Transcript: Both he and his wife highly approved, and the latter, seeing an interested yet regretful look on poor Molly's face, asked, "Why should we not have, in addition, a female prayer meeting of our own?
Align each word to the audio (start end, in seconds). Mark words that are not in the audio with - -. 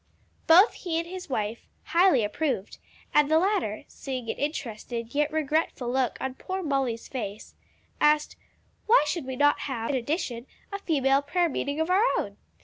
Both 0.47 0.73
he 0.73 0.97
and 0.97 1.07
his 1.07 1.29
wife 1.29 1.67
highly 1.83 2.23
approved, 2.23 2.79
and 3.13 3.29
the 3.29 3.37
latter, 3.37 3.83
seeing 3.87 4.31
an 4.31 4.37
interested 4.37 5.13
yet 5.13 5.31
regretful 5.31 5.91
look 5.91 6.17
on 6.19 6.33
poor 6.33 6.63
Molly's 6.63 7.07
face, 7.07 7.53
asked, 7.99 8.35
"Why 8.87 9.03
should 9.05 9.27
we 9.27 9.35
not 9.35 9.59
have, 9.69 9.91
in 9.91 9.95
addition, 9.95 10.47
a 10.73 10.79
female 10.79 11.21
prayer 11.21 11.49
meeting 11.49 11.79
of 11.79 11.91
our 11.91 12.01
own? 12.17 12.37